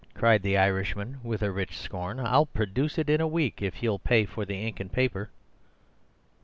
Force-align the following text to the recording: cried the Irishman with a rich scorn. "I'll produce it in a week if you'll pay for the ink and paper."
cried 0.15 0.41
the 0.41 0.57
Irishman 0.57 1.19
with 1.21 1.43
a 1.43 1.51
rich 1.51 1.77
scorn. 1.77 2.19
"I'll 2.19 2.47
produce 2.47 2.97
it 2.97 3.07
in 3.07 3.21
a 3.21 3.27
week 3.27 3.61
if 3.61 3.83
you'll 3.83 3.99
pay 3.99 4.25
for 4.25 4.45
the 4.45 4.55
ink 4.65 4.79
and 4.79 4.91
paper." 4.91 5.29